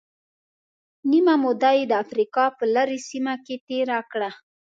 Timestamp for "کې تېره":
3.45-3.99